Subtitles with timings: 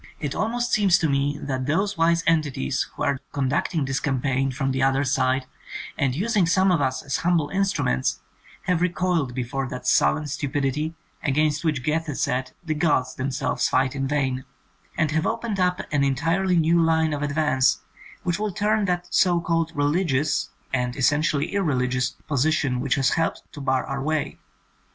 [0.19, 4.49] It almost seems to me that those wise en tities who are conducting this campaign
[4.51, 5.45] from the other side,
[5.95, 8.19] and using some of us as humble instruments,
[8.63, 14.07] have recoiled before that sullen stupidity against which Goethe said the gods themselves fight in
[14.07, 14.43] vain,
[14.97, 17.81] and have opened up an entirely new line of ad vance,
[18.23, 23.11] which will turn that so called *' reli gious," and essentially irreligious, position, which has
[23.11, 24.39] helped to bar our way.